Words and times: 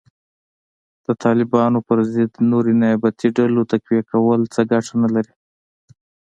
د 1.05 1.07
طالبانو 1.23 1.79
په 1.87 1.93
ضد 2.13 2.31
نورې 2.51 2.73
نیابتي 2.81 3.29
ډلو 3.37 3.61
تقویه 3.71 4.03
کول 4.11 4.41
څه 4.53 4.61
ګټه 4.71 4.93
نه 5.03 5.09
لري 5.15 5.33